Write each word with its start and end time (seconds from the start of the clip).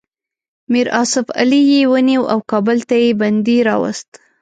میر 0.71 0.87
آصف 1.01 1.27
علي 1.41 1.61
یې 1.71 1.81
ونیو 1.91 2.23
او 2.31 2.39
کابل 2.51 2.77
ته 2.89 2.95
یې 3.03 3.09
بندي 3.21 3.57
راووست. 3.67 4.09